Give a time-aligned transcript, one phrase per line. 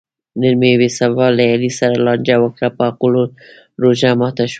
[0.39, 3.23] نن مې بې سببه له علي سره لانجه وکړه؛ په غولو
[3.81, 4.49] روژه ماته شوه.